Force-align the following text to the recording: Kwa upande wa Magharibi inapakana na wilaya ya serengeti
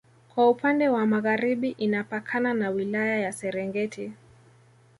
Kwa 0.35 0.49
upande 0.49 0.89
wa 0.89 1.05
Magharibi 1.07 1.69
inapakana 1.69 2.53
na 2.53 2.69
wilaya 2.69 3.19
ya 3.19 3.31
serengeti 3.33 4.11